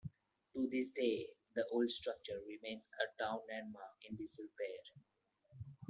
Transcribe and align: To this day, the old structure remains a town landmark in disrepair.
To 0.55 0.67
this 0.71 0.89
day, 0.89 1.27
the 1.53 1.67
old 1.67 1.91
structure 1.91 2.41
remains 2.47 2.89
a 3.03 3.21
town 3.21 3.41
landmark 3.47 3.97
in 4.09 4.15
disrepair. 4.15 4.79